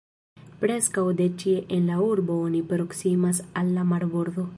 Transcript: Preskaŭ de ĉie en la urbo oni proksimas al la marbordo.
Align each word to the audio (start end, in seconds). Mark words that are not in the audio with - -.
Preskaŭ 0.61 1.03
de 1.19 1.27
ĉie 1.43 1.59
en 1.77 1.85
la 1.91 1.99
urbo 2.05 2.37
oni 2.47 2.61
proksimas 2.73 3.43
al 3.63 3.71
la 3.77 3.85
marbordo. 3.93 4.47